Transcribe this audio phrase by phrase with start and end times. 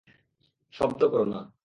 [0.73, 1.39] শব্দ করো না।